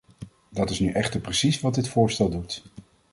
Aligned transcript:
Dat 0.49 0.69
is 0.69 0.79
nu 0.79 0.91
echter 0.91 1.19
precies 1.19 1.59
wat 1.59 1.75
dit 1.75 1.87
voorstel 1.87 2.29
doet. 2.29 2.63